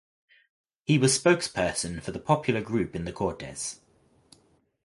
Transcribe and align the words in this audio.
He 0.83 0.97
was 0.97 1.15
spokesperson 1.19 2.01
for 2.01 2.11
the 2.11 2.17
popular 2.17 2.59
group 2.59 2.95
in 2.95 3.05
the 3.05 3.13
Cortes. 3.13 3.81